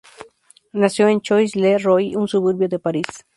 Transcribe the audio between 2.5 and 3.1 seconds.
de París.